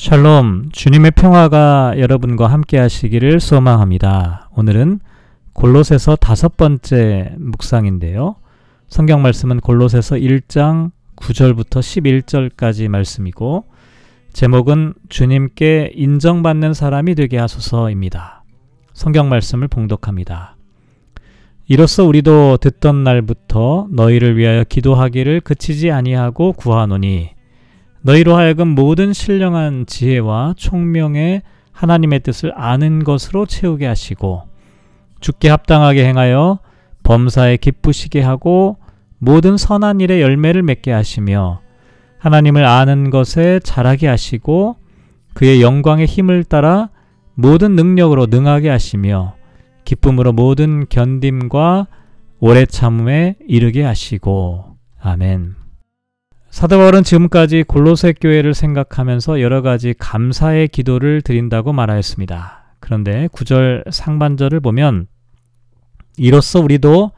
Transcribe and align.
샬롬, 0.00 0.70
주님의 0.72 1.10
평화가 1.10 1.96
여러분과 1.98 2.46
함께 2.46 2.78
하시기를 2.78 3.38
소망합니다. 3.38 4.48
오늘은 4.56 5.00
골로새서 5.52 6.16
다섯 6.16 6.56
번째 6.56 7.34
묵상인데요. 7.36 8.36
성경 8.88 9.20
말씀은 9.20 9.60
골로새서 9.60 10.16
1장 10.16 10.92
9절부터 11.16 11.80
11절까지 11.80 12.88
말씀이고 12.88 13.66
제목은 14.32 14.94
주님께 15.10 15.92
인정받는 15.94 16.72
사람이 16.72 17.14
되게 17.14 17.36
하소서입니다. 17.36 18.42
성경 18.94 19.28
말씀을 19.28 19.68
봉독합니다. 19.68 20.56
이로써 21.68 22.04
우리도 22.04 22.56
듣던 22.56 23.04
날부터 23.04 23.88
너희를 23.90 24.38
위하여 24.38 24.64
기도하기를 24.64 25.42
그치지 25.42 25.90
아니하고 25.90 26.54
구하노니 26.54 27.38
너희로 28.02 28.36
하여금 28.36 28.68
모든 28.68 29.12
신령한 29.12 29.86
지혜와 29.86 30.54
총명의 30.56 31.42
하나님의 31.72 32.20
뜻을 32.20 32.52
아는 32.56 33.04
것으로 33.04 33.46
채우게 33.46 33.86
하시고 33.86 34.42
죽게 35.20 35.48
합당하게 35.48 36.06
행하여 36.06 36.58
범사에 37.02 37.58
기쁘시게 37.58 38.20
하고 38.22 38.78
모든 39.18 39.56
선한 39.56 40.00
일에 40.00 40.20
열매를 40.20 40.62
맺게 40.62 40.92
하시며 40.92 41.60
하나님을 42.18 42.64
아는 42.64 43.10
것에 43.10 43.60
자라게 43.62 44.08
하시고 44.08 44.76
그의 45.34 45.62
영광의 45.62 46.06
힘을 46.06 46.44
따라 46.44 46.90
모든 47.34 47.76
능력으로 47.76 48.26
능하게 48.26 48.68
하시며 48.68 49.34
기쁨으로 49.84 50.32
모든 50.32 50.86
견딤과 50.88 51.86
오래 52.40 52.66
참음에 52.66 53.36
이르게 53.46 53.82
하시고 53.82 54.76
아멘. 55.00 55.59
사도 56.60 56.76
바울은 56.76 57.04
지금까지 57.04 57.62
골로새 57.62 58.12
교회를 58.20 58.52
생각하면서 58.52 59.40
여러 59.40 59.62
가지 59.62 59.94
감사의 59.98 60.68
기도를 60.68 61.22
드린다고 61.22 61.72
말하였습니다. 61.72 62.74
그런데 62.80 63.28
9절 63.28 63.90
상반절을 63.90 64.60
보면 64.60 65.06
이로써 66.18 66.60
우리도 66.60 67.12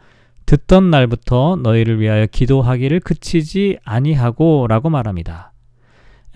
듣던 0.47 0.91
날부터 0.91 1.59
너희를 1.61 1.99
위하여 1.99 2.27
기도하기를 2.27 3.01
그치지 3.01 3.79
아니하고라고 3.85 4.91
말합니다. 4.91 5.53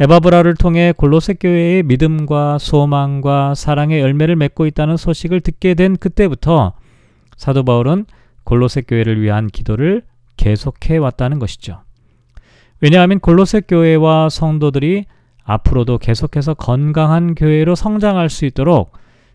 에바브라를 0.01 0.57
통해 0.57 0.93
골로새 0.97 1.35
교회의 1.35 1.85
믿음과 1.85 2.59
소망과 2.59 3.55
사랑의 3.55 4.01
열매를 4.01 4.35
맺고 4.35 4.67
있다는 4.67 4.97
소식을 4.97 5.43
듣게 5.43 5.75
된 5.75 5.97
그때부터 5.97 6.73
사도 7.37 7.65
바울은 7.65 8.07
골로새 8.43 8.81
교회를 8.81 9.23
위한 9.23 9.47
기도를 9.47 10.03
계속해 10.37 10.97
왔다는 10.97 11.39
것이죠. 11.39 11.86
왜냐하면 12.81 13.21
골로새 13.21 13.63
교회와 13.69 14.29
성도들이 14.29 15.07
앞으로도 15.45 15.99
계속해서 15.99 16.55
건강한 16.55 17.35
교회로 17.35 17.75
성장할 17.75 18.29
수 18.29 18.45
있도록 18.45 18.93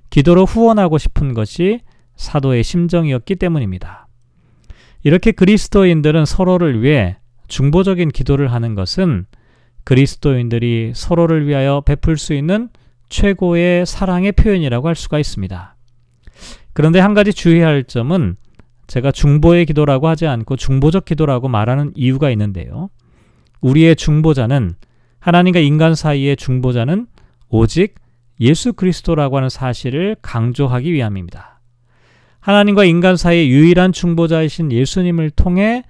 기도로 0.10 0.46
후원하고 0.46 0.98
싶은 0.98 1.34
것이 1.34 1.80
사도의 2.16 2.64
심정이었기 2.64 3.36
때문입니다. 3.36 4.08
이렇게 5.04 5.32
그리스도인들은 5.32 6.26
서로를 6.26 6.84
위해 6.84 7.18
중보적인 7.48 8.10
기도를 8.10 8.52
하는 8.52 8.76
것은 8.76 9.26
그리스도인들이 9.84 10.92
서로를 10.94 11.48
위하여 11.48 11.82
베풀 11.82 12.18
수 12.18 12.34
있는 12.34 12.70
최고의 13.10 13.86
사랑의 13.86 14.32
표현이라고 14.34 14.88
할 14.88 14.96
수가 14.96 15.18
있습니다. 15.18 15.76
그런데 16.74 17.00
한 17.00 17.14
가지 17.14 17.34
주의할 17.34 17.84
점은 17.86 18.36
제가 18.88 19.12
중보의 19.12 19.66
기도라고 19.66 20.08
하지 20.08 20.28
않고 20.28 20.56
중보적 20.56 21.06
기도라고 21.06 21.48
말하는 21.48 21.92
이유가 21.96 22.30
있는데요. 22.30 22.90
우리의 23.62 23.96
중보자는 23.96 24.74
하나님과 25.20 25.60
인간 25.60 25.96
사이의 25.96 26.36
중보자는 26.36 27.08
오직 27.50 27.96
예수 28.40 28.74
그리스도라고 28.74 29.38
하는 29.38 29.50
사실을 29.50 30.16
강조하기 30.22 30.92
위함입니다. 30.92 31.60
하나님과 32.40 32.86
인간 32.86 33.16
사이의 33.16 33.50
유일한 33.52 33.92
중보자이신 33.92 34.72
예수님을 34.72 35.30
통해 35.32 35.84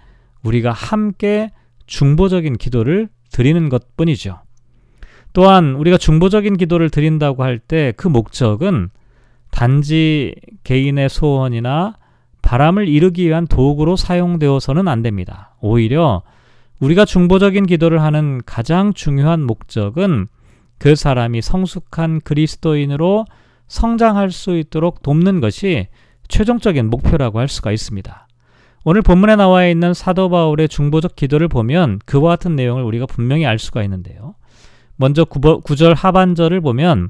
우리가 0.44 0.72
함께 0.72 1.50
중보적인 1.86 2.58
기도를 2.58 3.08
드리는 3.32 3.70
것 3.70 3.96
뿐이죠. 3.96 4.42
또한 5.34 5.76
우리가 5.76 5.98
중보적인 5.98 6.58
기도를 6.58 6.90
드린다고 6.90 7.44
할 7.44 7.60
때 7.60 7.94
그 7.96 8.10
목적은 8.10 8.90
단지 9.50 10.36
개인의 10.66 11.10
소원이나 11.10 11.96
바람을 12.42 12.90
이루기 12.90 13.28
위한 13.28 13.48
도구로 13.48 13.96
사용되어서는 13.96 14.90
안 14.90 15.02
됩니다. 15.02 15.56
오히려 15.62 16.24
우리가 16.82 17.06
중보적인 17.06 17.68
기도를 17.68 18.02
하는 18.02 18.42
가장 18.46 18.94
중요한 18.94 19.44
목적은 19.44 20.28
그 20.80 20.96
사람이 20.96 21.42
성숙한 21.42 22.22
그리스도인으로 22.22 23.26
성장할 23.68 24.32
수 24.32 24.58
있도록 24.58 25.04
돕는 25.04 25.42
것이 25.42 25.88
최종적인 26.28 26.90
목표라고 26.90 27.40
할 27.40 27.48
수가 27.48 27.72
있습니다. 27.72 28.28
오늘 28.84 29.04
본문에 29.04 29.36
나와 29.36 29.68
있는 29.68 29.94
사도 29.94 30.30
바울의 30.30 30.70
중보적 30.70 31.16
기도를 31.16 31.48
보면 31.48 32.00
그와 32.06 32.32
같은 32.32 32.56
내용을 32.56 32.84
우리가 32.84 33.06
분명히 33.06 33.46
알 33.46 33.60
수가 33.60 33.84
있는데요. 33.84 34.34
먼저 34.96 35.24
9절 35.24 35.96
하반절을 35.96 36.62
보면 36.62 37.10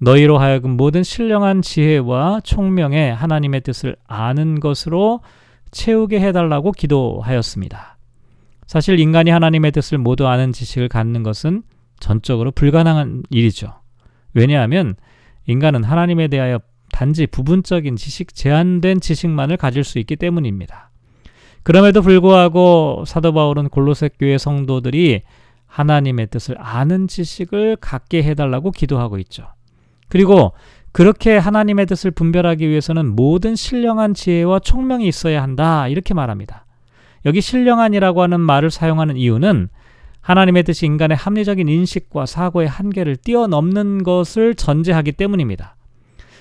너희로 0.00 0.36
하여금 0.36 0.76
모든 0.76 1.02
신령한 1.02 1.62
지혜와 1.62 2.42
총명의 2.44 3.14
하나님의 3.14 3.62
뜻을 3.62 3.96
아는 4.06 4.60
것으로 4.60 5.20
채우게 5.70 6.20
해달라고 6.20 6.72
기도하였습니다. 6.72 7.97
사실 8.68 9.00
인간이 9.00 9.30
하나님의 9.30 9.72
뜻을 9.72 9.96
모두 9.96 10.28
아는 10.28 10.52
지식을 10.52 10.90
갖는 10.90 11.22
것은 11.22 11.62
전적으로 12.00 12.50
불가능한 12.50 13.22
일이죠. 13.30 13.72
왜냐하면 14.34 14.94
인간은 15.46 15.84
하나님에 15.84 16.28
대하여 16.28 16.60
단지 16.92 17.26
부분적인 17.26 17.96
지식, 17.96 18.34
제한된 18.34 19.00
지식만을 19.00 19.56
가질 19.56 19.84
수 19.84 19.98
있기 19.98 20.16
때문입니다. 20.16 20.90
그럼에도 21.62 22.02
불구하고 22.02 23.04
사도 23.06 23.32
바울은 23.32 23.70
골로새 23.70 24.10
교회 24.18 24.36
성도들이 24.36 25.22
하나님의 25.66 26.26
뜻을 26.26 26.56
아는 26.58 27.08
지식을 27.08 27.76
갖게 27.76 28.22
해달라고 28.22 28.70
기도하고 28.70 29.18
있죠. 29.20 29.46
그리고 30.08 30.52
그렇게 30.92 31.38
하나님의 31.38 31.86
뜻을 31.86 32.10
분별하기 32.10 32.68
위해서는 32.68 33.16
모든 33.16 33.56
신령한 33.56 34.12
지혜와 34.12 34.58
총명이 34.58 35.08
있어야 35.08 35.42
한다. 35.42 35.88
이렇게 35.88 36.12
말합니다. 36.12 36.66
여기 37.28 37.42
신령한이라고 37.42 38.22
하는 38.22 38.40
말을 38.40 38.70
사용하는 38.70 39.18
이유는 39.18 39.68
하나님의 40.22 40.62
뜻이 40.62 40.86
인간의 40.86 41.14
합리적인 41.14 41.68
인식과 41.68 42.24
사고의 42.24 42.68
한계를 42.68 43.16
뛰어넘는 43.16 44.02
것을 44.02 44.54
전제하기 44.54 45.12
때문입니다. 45.12 45.76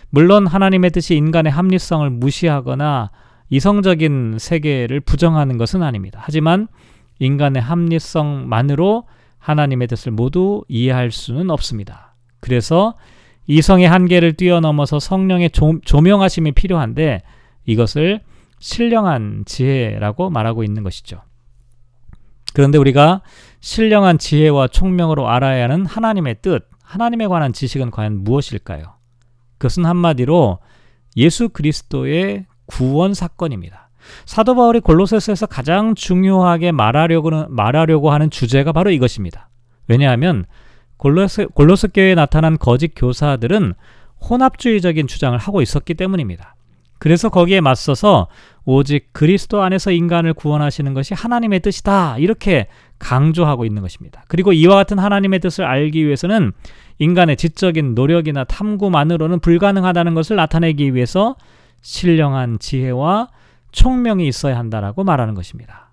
물론 0.09 0.47
하나님의 0.47 0.91
뜻이 0.91 1.17
인간의 1.17 1.51
합리성을 1.51 2.09
무시하거나 2.09 3.11
이성적인 3.49 4.37
세계를 4.39 5.01
부정하는 5.01 5.57
것은 5.57 5.83
아닙니다. 5.83 6.21
하지만 6.23 6.69
인간의 7.19 7.61
합리성만으로 7.61 9.03
하나님의 9.39 9.89
뜻을 9.89 10.13
모두 10.13 10.63
이해할 10.69 11.11
수는 11.11 11.49
없습니다. 11.49 12.15
그래서 12.39 12.95
이성의 13.47 13.89
한계를 13.89 14.33
뛰어넘어서 14.33 14.99
성령의 15.01 15.49
조, 15.49 15.81
조명하심이 15.83 16.53
필요한데 16.53 17.23
이것을 17.65 18.21
신령한 18.59 19.43
지혜라고 19.45 20.29
말하고 20.29 20.63
있는 20.63 20.83
것이죠. 20.83 21.21
그런데 22.53 22.77
우리가 22.77 23.21
신령한 23.59 24.17
지혜와 24.17 24.67
총명으로 24.69 25.29
알아야 25.29 25.63
하는 25.65 25.85
하나님의 25.85 26.37
뜻, 26.41 26.67
하나님에 26.83 27.27
관한 27.27 27.53
지식은 27.53 27.91
과연 27.91 28.23
무엇일까요? 28.23 28.95
그것은 29.57 29.85
한마디로 29.85 30.59
예수 31.17 31.49
그리스도의 31.49 32.45
구원 32.65 33.13
사건입니다. 33.13 33.89
사도 34.25 34.55
바울이 34.55 34.79
골로새서에서 34.79 35.47
가장 35.47 35.95
중요하게 35.95 36.71
말하려고 36.71 37.47
말하려고 37.49 38.11
하는 38.11 38.29
주제가 38.29 38.71
바로 38.71 38.91
이것입니다. 38.91 39.49
왜냐하면 39.87 40.45
골로새 40.97 41.47
교회에 41.93 42.15
나타난 42.15 42.57
거짓 42.57 42.93
교사들은 42.95 43.73
혼합주의적인 44.29 45.07
주장을 45.07 45.37
하고 45.37 45.61
있었기 45.61 45.93
때문입니다. 45.93 46.55
그래서 46.99 47.29
거기에 47.29 47.61
맞서서 47.61 48.27
오직 48.65 49.13
그리스도 49.13 49.61
안에서 49.61 49.91
인간을 49.91 50.33
구원하시는 50.33 50.93
것이 50.93 51.13
하나님의 51.13 51.61
뜻이다. 51.61 52.17
이렇게 52.17 52.67
강조하고 52.99 53.65
있는 53.65 53.81
것입니다. 53.81 54.23
그리고 54.27 54.51
이와 54.51 54.75
같은 54.75 54.99
하나님의 54.99 55.39
뜻을 55.39 55.63
알기 55.63 56.05
위해서는 56.05 56.51
인간의 56.99 57.37
지적인 57.37 57.95
노력이나 57.95 58.43
탐구만으로는 58.43 59.39
불가능하다는 59.39 60.15
것을 60.15 60.35
나타내기 60.35 60.95
위해서 60.95 61.35
신령한 61.81 62.59
지혜와 62.59 63.29
총명이 63.71 64.27
있어야 64.27 64.57
한다라고 64.57 65.03
말하는 65.03 65.35
것입니다. 65.35 65.91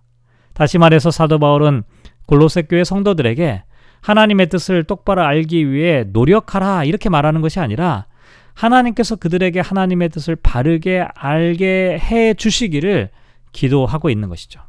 다시 0.54 0.78
말해서 0.78 1.10
사도 1.10 1.38
바울은 1.38 1.82
골로새 2.26 2.62
교회 2.62 2.84
성도들에게 2.84 3.64
하나님의 4.00 4.48
뜻을 4.48 4.84
똑바로 4.84 5.22
알기 5.22 5.70
위해 5.70 6.04
노력하라 6.12 6.84
이렇게 6.84 7.08
말하는 7.08 7.40
것이 7.40 7.60
아니라 7.60 8.06
하나님께서 8.54 9.16
그들에게 9.16 9.60
하나님의 9.60 10.08
뜻을 10.08 10.36
바르게 10.36 11.06
알게 11.14 11.98
해 11.98 12.34
주시기를 12.34 13.10
기도하고 13.52 14.10
있는 14.10 14.28
것이죠. 14.28 14.60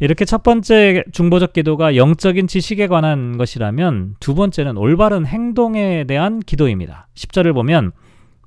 이렇게 0.00 0.24
첫 0.24 0.42
번째 0.42 1.04
중보적 1.12 1.52
기도가 1.52 1.94
영적인 1.94 2.46
지식에 2.46 2.86
관한 2.86 3.36
것이라면 3.36 4.16
두 4.18 4.34
번째는 4.34 4.78
올바른 4.78 5.26
행동에 5.26 6.04
대한 6.04 6.40
기도입니다. 6.40 7.06
10절을 7.14 7.52
보면 7.52 7.92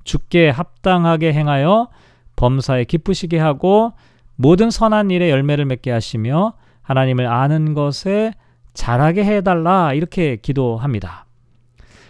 주께 0.02 0.50
합당하게 0.50 1.32
행하여 1.32 1.88
범사에 2.34 2.84
기쁘시게 2.84 3.38
하고 3.38 3.92
모든 4.34 4.70
선한 4.70 5.12
일에 5.12 5.30
열매를 5.30 5.64
맺게 5.64 5.92
하시며 5.92 6.54
하나님을 6.82 7.26
아는 7.28 7.72
것에 7.74 8.32
잘하게 8.74 9.24
해달라 9.24 9.92
이렇게 9.94 10.36
기도합니다. 10.36 11.23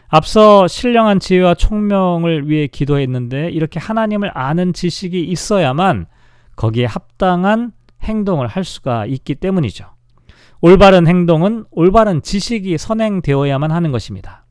앞서 0.09 0.69
신령한 0.69 1.19
지혜와 1.21 1.55
총명을 1.55 2.49
위해 2.49 2.67
기도했는데 2.67 3.51
이렇게 3.51 3.81
하나님을 3.81 4.31
아는 4.35 4.73
지식이 4.73 5.23
있어야만 5.25 6.07
거기에 6.57 6.85
합당한 6.85 7.73
행동을 8.03 8.47
할 8.47 8.65
수가 8.65 9.07
있기 9.07 9.35
때문이죠. 9.37 9.87
올바른 10.61 11.07
행동은 11.07 11.65
올바른 11.71 12.23
지식이 12.23 12.79
선행되어야만 12.79 13.71
하는 13.71 13.93
것입니다. 13.93 14.45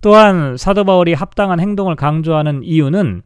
또한 0.00 0.56
사도 0.56 0.84
바울이 0.84 1.12
합당한 1.12 1.60
행동을 1.60 1.94
강조하는 1.94 2.62
이유는 2.62 3.22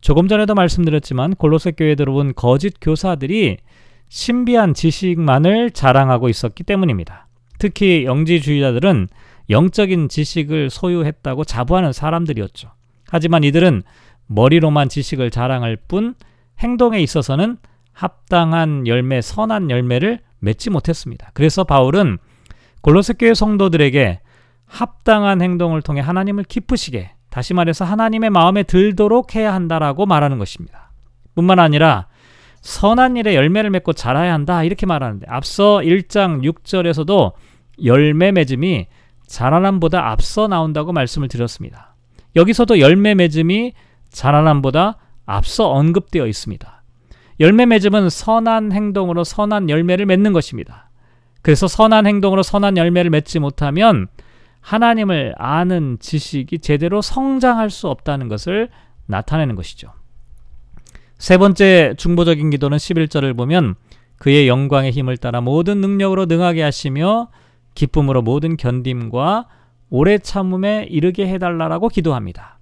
조금 0.00 0.28
전에도 0.28 0.54
말씀드렸지만 0.54 1.34
골로새 1.34 1.72
교회에 1.72 1.94
들어온 1.94 2.32
거짓 2.34 2.74
교사들이 2.80 3.58
신비한 4.08 4.72
지식만을 4.72 5.72
자랑하고 5.72 6.28
있었기 6.28 6.62
때문입니다. 6.64 7.26
특히 7.58 8.04
영지주의자들은 8.04 9.08
영적인 9.50 10.08
지식을 10.08 10.70
소유했다고 10.70 11.44
자부하는 11.44 11.92
사람들이었죠. 11.92 12.70
하지만 13.08 13.44
이들은 13.44 13.82
머리로만 14.26 14.88
지식을 14.88 15.30
자랑할 15.30 15.76
뿐 15.76 16.14
행동에 16.58 17.00
있어서는 17.00 17.58
합당한 17.92 18.86
열매, 18.86 19.20
선한 19.20 19.70
열매를 19.70 20.20
맺지 20.40 20.70
못했습니다. 20.70 21.30
그래서 21.34 21.64
바울은 21.64 22.18
골로새 22.82 23.14
교회 23.14 23.34
성도들에게 23.34 24.20
합당한 24.66 25.40
행동을 25.40 25.82
통해 25.82 26.00
하나님을 26.00 26.44
기쁘시게 26.44 27.12
다시 27.30 27.54
말해서 27.54 27.84
하나님의 27.84 28.30
마음에 28.30 28.62
들도록 28.62 29.34
해야 29.34 29.54
한다라고 29.54 30.06
말하는 30.06 30.38
것입니다. 30.38 30.90
뿐만 31.34 31.58
아니라 31.58 32.06
선한 32.62 33.16
일에 33.16 33.34
열매를 33.34 33.70
맺고 33.70 33.92
자라야 33.92 34.32
한다 34.32 34.64
이렇게 34.64 34.86
말하는데 34.86 35.26
앞서 35.28 35.78
1장 35.78 36.42
6절에서도 36.42 37.32
열매 37.84 38.32
맺음이 38.32 38.86
자라남보다 39.26 40.10
앞서 40.10 40.48
나온다고 40.48 40.92
말씀을 40.92 41.28
드렸습니다. 41.28 41.94
여기서도 42.36 42.80
열매 42.80 43.14
맺음이 43.14 43.72
자라남보다 44.10 44.98
앞서 45.24 45.70
언급되어 45.70 46.26
있습니다. 46.26 46.82
열매 47.40 47.66
맺음은 47.66 48.08
선한 48.08 48.72
행동으로 48.72 49.24
선한 49.24 49.68
열매를 49.68 50.06
맺는 50.06 50.32
것입니다. 50.32 50.90
그래서 51.42 51.68
선한 51.68 52.06
행동으로 52.06 52.42
선한 52.42 52.76
열매를 52.76 53.10
맺지 53.10 53.38
못하면 53.40 54.08
하나님을 54.60 55.34
아는 55.38 55.98
지식이 56.00 56.58
제대로 56.58 57.00
성장할 57.02 57.70
수 57.70 57.88
없다는 57.88 58.28
것을 58.28 58.68
나타내는 59.06 59.54
것이죠. 59.54 59.92
세 61.18 61.38
번째 61.38 61.94
중보적인 61.96 62.50
기도는 62.50 62.78
11절을 62.78 63.36
보면 63.36 63.76
그의 64.18 64.48
영광의 64.48 64.90
힘을 64.90 65.16
따라 65.18 65.40
모든 65.40 65.80
능력으로 65.80 66.26
능하게 66.26 66.62
하시며 66.62 67.28
기쁨으로 67.76 68.22
모든 68.22 68.56
견딤과 68.56 69.46
오래 69.90 70.18
참음에 70.18 70.88
이르게 70.90 71.28
해달라라고 71.28 71.88
기도합니다. 71.88 72.58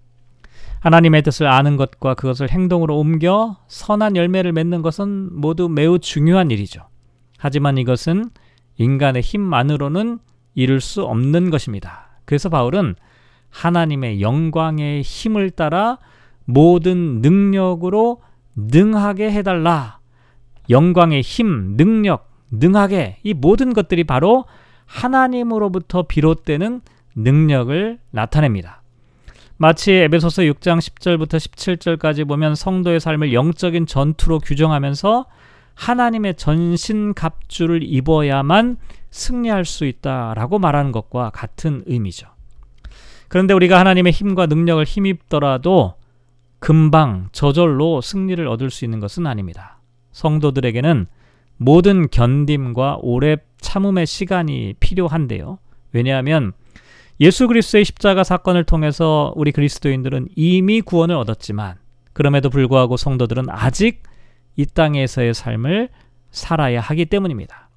하나님의 0.80 1.22
뜻을 1.22 1.46
아는 1.46 1.78
것과 1.78 2.12
그것을 2.12 2.50
행동으로 2.50 2.98
옮겨 2.98 3.56
선한 3.68 4.16
열매를 4.16 4.52
맺는 4.52 4.82
것은 4.82 5.30
모두 5.32 5.70
매우 5.70 5.98
중요한 5.98 6.50
일이죠. 6.50 6.82
하지만 7.38 7.78
이것은 7.78 8.28
인간의 8.76 9.22
힘만으로는 9.22 10.18
이룰 10.54 10.82
수 10.82 11.02
없는 11.04 11.48
것입니다. 11.48 12.18
그래서 12.26 12.50
바울은 12.50 12.96
하나님의 13.48 14.20
영광의 14.20 15.02
힘을 15.02 15.50
따라 15.50 15.98
모든 16.44 17.22
능력으로 17.22 18.20
능하게 18.54 19.30
해달라. 19.30 20.00
영광의 20.68 21.22
힘, 21.22 21.76
능력, 21.76 22.30
능하게 22.50 23.18
이 23.22 23.32
모든 23.32 23.72
것들이 23.72 24.04
바로 24.04 24.44
하나님으로부터 24.86 26.02
비롯되는 26.02 26.80
능력을 27.14 27.98
나타냅니다. 28.10 28.82
마치 29.56 29.92
에베소서 29.92 30.42
6장 30.42 30.78
10절부터 30.78 31.36
17절까지 31.36 32.26
보면 32.26 32.54
성도의 32.54 32.98
삶을 32.98 33.32
영적인 33.32 33.86
전투로 33.86 34.40
규정하면서 34.40 35.26
하나님의 35.74 36.34
전신 36.34 37.14
갑주를 37.14 37.82
입어야만 37.82 38.78
승리할 39.10 39.64
수 39.64 39.84
있다라고 39.84 40.58
말하는 40.58 40.92
것과 40.92 41.30
같은 41.30 41.84
의미죠. 41.86 42.26
그런데 43.28 43.54
우리가 43.54 43.78
하나님의 43.78 44.12
힘과 44.12 44.46
능력을 44.46 44.84
힘입더라도 44.84 45.94
금방 46.58 47.28
저절로 47.32 48.00
승리를 48.00 48.46
얻을 48.46 48.70
수 48.70 48.84
있는 48.84 49.00
것은 49.00 49.26
아닙니다. 49.26 49.78
성도들에게는 50.12 51.06
모든 51.56 52.08
견딤과 52.08 52.98
오래 53.00 53.36
참음의 53.60 54.06
시간이 54.06 54.74
필요한데요. 54.80 55.58
왜냐하면 55.92 56.52
예수 57.20 57.46
그리스도의 57.46 57.84
십자가 57.84 58.24
사건을 58.24 58.64
통해서 58.64 59.32
우리 59.36 59.52
그리스도인들은 59.52 60.28
이미 60.36 60.80
구원을 60.80 61.14
얻었지만 61.14 61.76
그럼에도 62.12 62.50
불구하고 62.50 62.96
성도들은 62.96 63.46
아직 63.48 64.02
이 64.56 64.66
땅에서의 64.66 65.34
삶을 65.34 65.88
살아야 66.30 66.80
하기 66.80 67.06
때문입니다. 67.06 67.68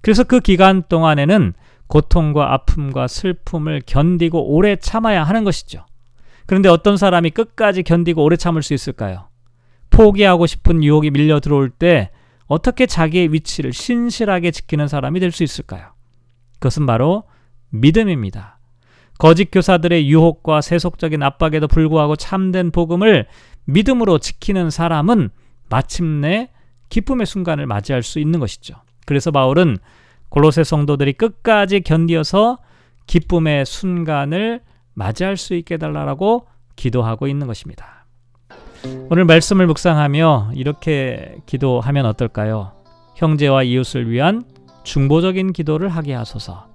그래서 0.00 0.24
그 0.24 0.40
기간 0.40 0.82
동안에는 0.88 1.54
고통과 1.86 2.52
아픔과 2.54 3.08
슬픔을 3.08 3.82
견디고 3.84 4.54
오래 4.54 4.76
참아야 4.76 5.24
하는 5.24 5.44
것이죠. 5.44 5.84
그런데 6.46 6.68
어떤 6.68 6.96
사람이 6.96 7.30
끝까지 7.30 7.82
견디고 7.82 8.22
오래 8.22 8.36
참을 8.36 8.62
수 8.62 8.74
있을까요? 8.74 9.28
포기하고 9.90 10.46
싶은 10.46 10.82
유혹이 10.82 11.10
밀려 11.10 11.40
들어올 11.40 11.70
때 11.70 12.10
어떻게 12.50 12.86
자기의 12.86 13.32
위치를 13.32 13.72
신실하게 13.72 14.50
지키는 14.50 14.88
사람이 14.88 15.20
될 15.20 15.30
수 15.30 15.44
있을까요? 15.44 15.92
그것은 16.54 16.84
바로 16.84 17.22
믿음입니다. 17.68 18.58
거짓 19.18 19.50
교사들의 19.52 20.10
유혹과 20.10 20.60
세속적인 20.60 21.22
압박에도 21.22 21.68
불구하고 21.68 22.16
참된 22.16 22.72
복음을 22.72 23.28
믿음으로 23.66 24.18
지키는 24.18 24.70
사람은 24.70 25.30
마침내 25.68 26.50
기쁨의 26.88 27.26
순간을 27.26 27.66
맞이할 27.66 28.02
수 28.02 28.18
있는 28.18 28.40
것이죠. 28.40 28.74
그래서 29.06 29.30
바울은 29.30 29.76
골로새 30.30 30.64
성도들이 30.64 31.12
끝까지 31.12 31.82
견디어서 31.82 32.58
기쁨의 33.06 33.64
순간을 33.64 34.60
맞이할 34.94 35.36
수 35.36 35.54
있게 35.54 35.76
달라고 35.76 36.48
기도하고 36.74 37.28
있는 37.28 37.46
것입니다. 37.46 37.99
오늘 39.10 39.24
말씀을 39.24 39.66
묵상하며 39.66 40.52
이렇게 40.54 41.36
기도하면 41.46 42.06
어떨까요? 42.06 42.72
형제와 43.16 43.64
이웃을 43.64 44.10
위한 44.10 44.42
중보적인 44.84 45.52
기도를 45.52 45.88
하게 45.88 46.14
하소서. 46.14 46.66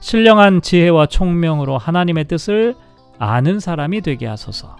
신령한 0.00 0.62
지혜와 0.62 1.06
총명으로 1.06 1.78
하나님의 1.78 2.24
뜻을 2.24 2.74
아는 3.18 3.60
사람이 3.60 4.00
되게 4.00 4.26
하소서. 4.26 4.76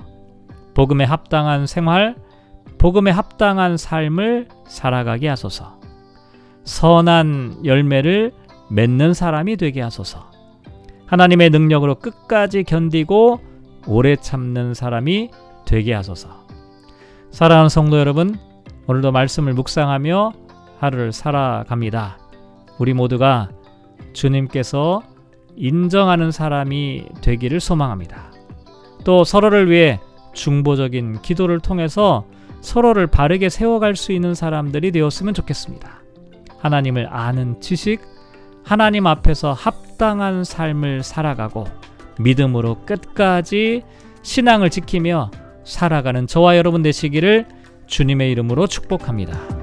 복음에 0.75 1.05
합당한 1.05 1.67
생활, 1.67 2.17
복음에 2.79 3.11
합당한 3.11 3.77
삶을 3.77 4.49
살아가게 4.67 5.29
하소서. 5.29 5.81
선한 6.65 7.65
열매를 7.65 8.33
맺는 8.71 9.15
사람이 9.15 9.57
되게 9.57 9.81
하소서. 9.81 10.31
하나님의 11.07 11.51
능력으로 11.51 11.97
끝까지 11.97 12.65
견디고 12.65 13.41
오래 13.87 14.17
참는 14.17 14.75
사람이 14.75 15.31
되게 15.67 15.93
하소서. 15.93 16.42
사랑하는 17.33 17.71
성도 17.71 17.99
여러분, 17.99 18.39
오늘도 18.87 19.11
말씀을 19.11 19.55
묵상하며 19.55 20.33
하루를 20.79 21.13
살아갑니다. 21.13 22.19
우리 22.79 22.93
모두가 22.93 23.49
주님께서 24.13 25.03
인정하는 25.57 26.31
사람이 26.31 27.07
되기를 27.23 27.59
소망합니다. 27.59 28.33
또 29.05 29.25
서로를 29.25 29.71
위해 29.71 29.99
중보적인 30.35 31.23
기도를 31.23 31.59
통해서 31.61 32.27
서로를 32.61 33.07
바르게 33.07 33.49
세워갈 33.49 33.97
수 33.97 34.13
있는 34.13 34.35
사람들이 34.35 34.93
되었으면 34.93 35.33
좋겠습니다. 35.33 36.03
하나님을 36.59 37.09
아는 37.11 37.63
지식, 37.63 38.03
하나님 38.63 39.07
앞에서 39.07 39.55
합당한 39.55 40.45
삶을 40.45 41.03
살아가고 41.03 41.65
믿음으로 42.19 42.85
끝까지 42.85 43.85
신앙을 44.21 44.69
지키며 44.69 45.31
살아가는 45.65 46.27
저와 46.27 46.57
여러분 46.57 46.83
되시기를 46.83 47.47
주님의 47.87 48.31
이름으로 48.33 48.67
축복합니다. 48.67 49.62